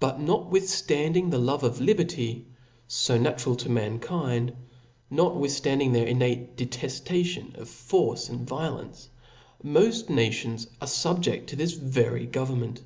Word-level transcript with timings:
But 0.00 0.18
notwithftariding 0.18 1.30
the 1.30 1.38
Jove 1.38 1.62
of 1.62 1.82
liberty, 1.82 2.46
\ 2.68 2.88
fo 2.88 3.18
natural 3.18 3.54
to 3.56 3.68
mankind,, 3.68 4.54
notwithftanding 5.12 5.92
their 5.92 6.06
in* 6.06 6.18
j 6.18 6.28
nate 6.30 6.56
deteftation 6.56 7.52
of 7.60 7.68
force 7.68 8.30
and 8.30 8.48
violence, 8.48 9.10
moft 9.62 10.08
nations 10.08 10.66
| 10.74 10.80
are 10.80 10.88
fubjcA 10.88 11.44
to 11.48 11.56
tbisvery 11.58 12.32
government. 12.32 12.84